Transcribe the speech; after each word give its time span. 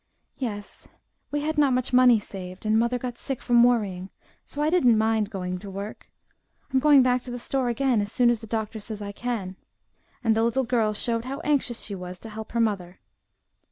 "Yes, 0.39 0.87
we 1.29 1.41
had 1.41 1.59
not 1.59 1.73
much 1.73 1.93
money 1.93 2.17
saved, 2.17 2.65
and 2.65 2.79
mother 2.79 2.97
got 2.97 3.13
sick 3.19 3.39
from 3.39 3.63
worrying, 3.63 4.09
so 4.47 4.63
I 4.63 4.71
did 4.71 4.83
not 4.83 4.97
mind 4.97 5.29
going 5.29 5.59
to 5.59 5.69
work. 5.69 6.09
I'm 6.73 6.79
going 6.79 7.03
back 7.03 7.21
to 7.21 7.29
the 7.29 7.37
store 7.37 7.69
again 7.69 8.01
as 8.01 8.11
soon 8.11 8.31
as 8.31 8.41
the 8.41 8.47
doctor 8.47 8.79
says 8.79 8.99
I 9.03 9.11
can," 9.11 9.57
and 10.23 10.35
the 10.35 10.41
little 10.41 10.63
girl 10.65 10.93
showed 10.95 11.25
how 11.25 11.39
anxious 11.41 11.81
she 11.83 11.93
was 11.93 12.17
to 12.21 12.29
help 12.31 12.53
her 12.53 12.59
mother. 12.59 12.99